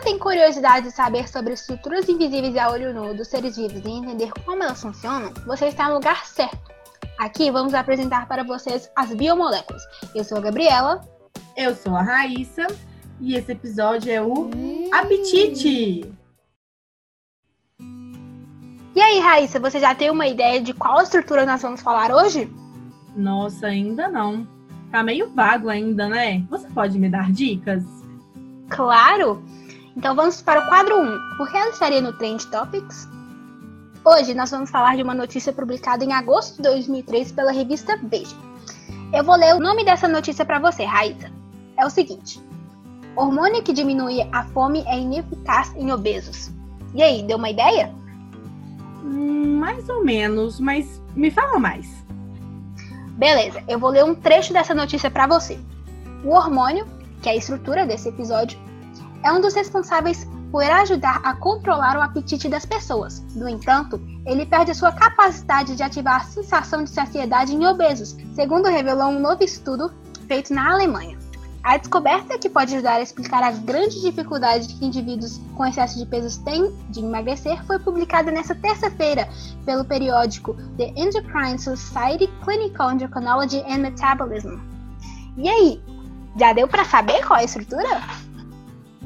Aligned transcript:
tem 0.00 0.18
curiosidade 0.18 0.88
de 0.88 0.94
saber 0.94 1.28
sobre 1.28 1.54
estruturas 1.54 2.08
invisíveis 2.08 2.56
a 2.56 2.70
olho 2.70 2.92
nu 2.92 3.14
dos 3.14 3.28
seres 3.28 3.56
vivos 3.56 3.82
e 3.84 3.90
entender 3.90 4.32
como 4.44 4.62
elas 4.62 4.80
funcionam, 4.80 5.32
você 5.46 5.66
está 5.66 5.88
no 5.88 5.94
lugar 5.94 6.26
certo. 6.26 6.70
Aqui 7.18 7.50
vamos 7.50 7.72
apresentar 7.72 8.26
para 8.28 8.42
vocês 8.42 8.90
as 8.94 9.14
biomoléculas. 9.14 9.82
Eu 10.14 10.24
sou 10.24 10.38
a 10.38 10.40
Gabriela. 10.40 11.00
Eu 11.56 11.74
sou 11.74 11.96
a 11.96 12.02
Raíssa. 12.02 12.66
E 13.20 13.34
esse 13.34 13.52
episódio 13.52 14.12
é 14.12 14.20
o 14.20 14.50
Apetite! 14.92 16.12
E 18.94 19.00
aí, 19.00 19.18
Raíssa, 19.20 19.58
você 19.58 19.78
já 19.80 19.94
tem 19.94 20.10
uma 20.10 20.26
ideia 20.26 20.60
de 20.60 20.72
qual 20.74 21.02
estrutura 21.02 21.46
nós 21.46 21.62
vamos 21.62 21.82
falar 21.82 22.10
hoje? 22.14 22.50
Nossa, 23.14 23.66
ainda 23.66 24.08
não. 24.08 24.46
Tá 24.90 25.02
meio 25.02 25.30
vago 25.34 25.68
ainda, 25.68 26.08
né? 26.08 26.44
Você 26.50 26.68
pode 26.68 26.98
me 26.98 27.08
dar 27.08 27.30
dicas? 27.30 27.84
Claro! 28.68 29.42
Então 29.96 30.14
vamos 30.14 30.42
para 30.42 30.60
o 30.60 30.68
quadro 30.68 31.00
1. 31.00 31.36
Por 31.38 31.50
que 31.50 31.56
ela 31.56 31.70
estaria 31.70 32.02
no 32.02 32.12
Trend 32.12 32.44
Topics? 32.48 33.08
Hoje 34.04 34.34
nós 34.34 34.50
vamos 34.50 34.68
falar 34.68 34.94
de 34.94 35.02
uma 35.02 35.14
notícia 35.14 35.52
publicada 35.52 36.04
em 36.04 36.12
agosto 36.12 36.56
de 36.56 36.62
2003 36.62 37.32
pela 37.32 37.50
revista 37.50 37.98
Veja. 38.04 38.36
Eu 39.12 39.24
vou 39.24 39.36
ler 39.36 39.54
o 39.54 39.58
nome 39.58 39.84
dessa 39.84 40.06
notícia 40.06 40.44
para 40.44 40.58
você, 40.58 40.84
Raíssa. 40.84 41.32
É 41.78 41.86
o 41.86 41.90
seguinte: 41.90 42.38
Hormônio 43.16 43.62
que 43.62 43.72
diminui 43.72 44.20
a 44.32 44.44
fome 44.44 44.84
é 44.86 44.98
ineficaz 44.98 45.74
em 45.76 45.90
obesos. 45.90 46.50
E 46.94 47.02
aí, 47.02 47.22
deu 47.22 47.38
uma 47.38 47.48
ideia? 47.48 47.90
Hum, 49.02 49.58
mais 49.58 49.88
ou 49.88 50.04
menos, 50.04 50.60
mas 50.60 51.02
me 51.14 51.30
fala 51.30 51.58
mais. 51.58 52.04
Beleza, 53.12 53.64
eu 53.66 53.78
vou 53.78 53.90
ler 53.90 54.04
um 54.04 54.14
trecho 54.14 54.52
dessa 54.52 54.74
notícia 54.74 55.10
para 55.10 55.26
você. 55.26 55.58
O 56.22 56.30
hormônio 56.30 56.86
que 57.22 57.30
é 57.30 57.32
a 57.32 57.36
estrutura 57.36 57.86
desse 57.86 58.08
episódio, 58.08 58.58
é 59.26 59.32
um 59.32 59.40
dos 59.40 59.54
responsáveis 59.54 60.24
por 60.52 60.62
ajudar 60.62 61.20
a 61.24 61.34
controlar 61.34 61.96
o 61.96 62.00
apetite 62.00 62.48
das 62.48 62.64
pessoas. 62.64 63.20
No 63.34 63.48
entanto, 63.48 64.00
ele 64.24 64.46
perde 64.46 64.72
sua 64.72 64.92
capacidade 64.92 65.74
de 65.74 65.82
ativar 65.82 66.20
a 66.20 66.24
sensação 66.24 66.84
de 66.84 66.90
saciedade 66.90 67.52
em 67.52 67.66
obesos, 67.66 68.16
segundo 68.36 68.68
revelou 68.68 69.08
um 69.08 69.18
novo 69.18 69.42
estudo 69.42 69.92
feito 70.28 70.54
na 70.54 70.70
Alemanha. 70.70 71.18
A 71.64 71.76
descoberta 71.76 72.38
que 72.38 72.48
pode 72.48 72.72
ajudar 72.72 72.94
a 72.94 73.02
explicar 73.02 73.42
a 73.42 73.50
grande 73.50 74.00
dificuldade 74.00 74.72
que 74.74 74.86
indivíduos 74.86 75.40
com 75.56 75.66
excesso 75.66 75.98
de 75.98 76.06
peso 76.06 76.40
têm 76.44 76.72
de 76.90 77.00
emagrecer 77.00 77.66
foi 77.66 77.80
publicada 77.80 78.30
nesta 78.30 78.54
terça-feira 78.54 79.28
pelo 79.64 79.84
periódico 79.84 80.54
The 80.76 80.92
Endocrine 80.94 81.58
Society 81.58 82.30
Clinical 82.44 82.92
Endocrinology 82.92 83.64
and 83.68 83.78
Metabolism. 83.78 84.60
E 85.36 85.48
aí, 85.48 85.82
já 86.38 86.52
deu 86.52 86.68
para 86.68 86.84
saber 86.84 87.26
qual 87.26 87.40
é 87.40 87.42
a 87.42 87.46
estrutura? 87.46 88.25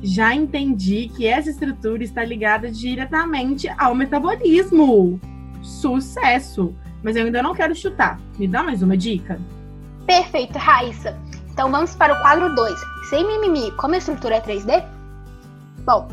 Já 0.03 0.35
entendi 0.35 1.11
que 1.15 1.27
essa 1.27 1.51
estrutura 1.51 2.03
está 2.03 2.25
ligada 2.25 2.71
diretamente 2.71 3.69
ao 3.79 3.95
metabolismo. 3.95 5.21
Sucesso! 5.63 6.75
Mas 7.03 7.17
eu 7.17 7.25
ainda 7.25 7.43
não 7.43 7.55
quero 7.55 7.75
chutar. 7.75 8.19
Me 8.39 8.49
dá 8.49 8.63
mais 8.63 8.83
uma 8.83 8.97
dica? 8.97 9.41
Perfeito, 10.07 10.59
Raíssa. 10.59 11.19
Então 11.51 11.71
vamos 11.71 11.95
para 11.95 12.15
o 12.15 12.21
quadro 12.21 12.55
2. 12.55 12.81
Sem 13.11 13.27
mimimi, 13.27 13.71
como 13.73 13.95
a 13.95 13.99
estrutura 13.99 14.37
é 14.37 14.41
3D? 14.41 14.85
Bom, 15.85 16.09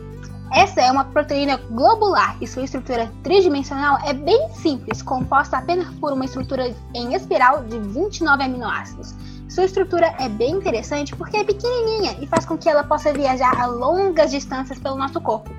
essa 0.53 0.81
é 0.81 0.91
uma 0.91 1.05
proteína 1.05 1.57
globular 1.57 2.37
e 2.41 2.47
sua 2.47 2.63
estrutura 2.63 3.11
tridimensional 3.21 3.99
é 4.05 4.13
bem 4.13 4.49
simples, 4.53 5.01
composta 5.01 5.57
apenas 5.57 5.87
por 5.95 6.13
uma 6.13 6.25
estrutura 6.25 6.73
em 6.93 7.13
espiral 7.13 7.63
de 7.63 7.77
29 7.79 8.43
aminoácidos. 8.43 9.13
Sua 9.57 9.65
estrutura 9.65 10.13
é 10.19 10.29
bem 10.29 10.51
interessante 10.51 11.15
porque 11.15 11.35
é 11.35 11.43
pequenininha 11.43 12.15
e 12.21 12.27
faz 12.27 12.45
com 12.45 12.55
que 12.55 12.69
ela 12.69 12.83
possa 12.83 13.11
viajar 13.11 13.59
a 13.59 13.65
longas 13.65 14.29
distâncias 14.29 14.77
pelo 14.77 14.95
nosso 14.95 15.19
corpo. 15.19 15.49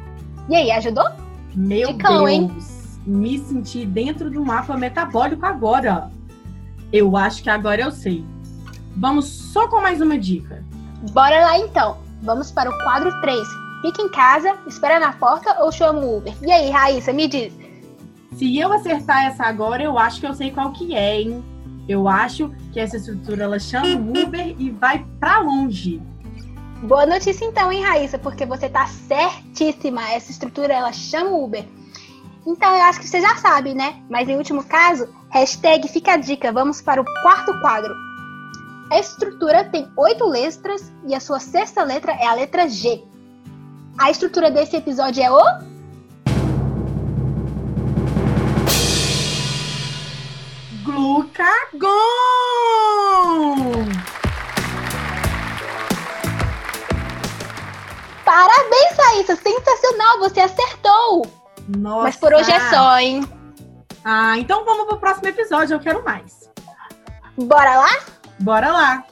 E 0.48 0.54
aí, 0.54 0.70
ajudou? 0.70 1.10
Meu 1.52 1.88
Dicão, 1.88 2.24
Deus! 2.24 2.30
Hein? 2.30 2.56
Me 3.04 3.40
senti 3.40 3.84
dentro 3.84 4.30
do 4.30 4.44
mapa 4.44 4.76
metabólico 4.76 5.44
agora. 5.44 6.12
Eu 6.92 7.16
acho 7.16 7.42
que 7.42 7.50
agora 7.50 7.82
eu 7.82 7.90
sei. 7.90 8.24
Vamos 8.96 9.24
só 9.24 9.66
com 9.66 9.80
mais 9.80 10.00
uma 10.00 10.16
dica. 10.16 10.64
Bora 11.10 11.40
lá 11.40 11.58
então. 11.58 11.96
Vamos 12.22 12.52
para 12.52 12.70
o 12.70 12.78
quadro 12.84 13.10
3. 13.20 13.48
Fica 13.82 14.00
em 14.00 14.10
casa, 14.10 14.54
espera 14.68 15.00
na 15.00 15.12
porta 15.14 15.60
ou 15.64 15.72
chama 15.72 15.98
o 15.98 16.18
Uber. 16.18 16.34
E 16.40 16.52
aí, 16.52 16.70
Raíssa, 16.70 17.12
me 17.12 17.26
diz. 17.26 17.52
Se 18.36 18.56
eu 18.56 18.72
acertar 18.72 19.24
essa 19.24 19.42
agora, 19.42 19.82
eu 19.82 19.98
acho 19.98 20.20
que 20.20 20.26
eu 20.28 20.34
sei 20.34 20.52
qual 20.52 20.70
que 20.70 20.94
é, 20.94 21.20
hein? 21.20 21.42
Eu 21.88 22.06
acho 22.06 22.52
que 22.72 22.78
essa 22.78 22.98
estrutura 22.98 23.44
ela 23.44 23.58
chama 23.58 23.86
o 23.86 24.10
Uber 24.10 24.54
e 24.58 24.70
vai 24.70 25.06
para 25.18 25.38
longe. 25.38 26.02
Boa 26.82 27.06
notícia 27.06 27.44
então, 27.44 27.72
hein, 27.72 27.82
Raíssa, 27.82 28.18
porque 28.18 28.44
você 28.44 28.68
tá 28.68 28.86
certíssima. 28.86 30.08
Essa 30.10 30.30
estrutura 30.30 30.74
ela 30.74 30.92
chama 30.92 31.30
o 31.30 31.44
Uber. 31.44 31.64
Então 32.46 32.76
eu 32.76 32.82
acho 32.82 33.00
que 33.00 33.08
você 33.08 33.20
já 33.20 33.34
sabe, 33.36 33.74
né? 33.74 34.02
Mas 34.08 34.28
em 34.28 34.36
último 34.36 34.62
caso, 34.62 35.08
hashtag 35.30 35.88
fica 35.88 36.12
a 36.12 36.16
dica. 36.16 36.52
Vamos 36.52 36.80
para 36.80 37.00
o 37.00 37.04
quarto 37.22 37.58
quadro. 37.60 37.92
A 38.90 38.98
estrutura 38.98 39.64
tem 39.64 39.90
oito 39.96 40.26
letras 40.26 40.92
e 41.06 41.14
a 41.14 41.20
sua 41.20 41.40
sexta 41.40 41.82
letra 41.82 42.12
é 42.12 42.26
a 42.26 42.34
letra 42.34 42.68
G. 42.68 43.02
A 43.98 44.10
estrutura 44.10 44.50
desse 44.50 44.76
episódio 44.76 45.22
é 45.22 45.30
o 45.30 45.67
Glucagon! 51.78 53.38
Parabéns, 58.24 58.96
Thaísa! 58.96 59.36
Sensacional! 59.36 60.18
Você 60.18 60.40
acertou! 60.40 61.26
Nossa! 61.76 62.02
Mas 62.02 62.16
por 62.16 62.34
hoje 62.34 62.52
é 62.52 62.60
só, 62.70 62.98
hein? 62.98 63.24
Ah, 64.04 64.38
então 64.38 64.64
vamos 64.64 64.86
pro 64.86 64.98
próximo 64.98 65.28
episódio, 65.28 65.74
eu 65.74 65.80
quero 65.80 66.04
mais. 66.04 66.50
Bora 67.36 67.78
lá? 67.78 67.98
Bora 68.40 68.72
lá! 68.72 69.04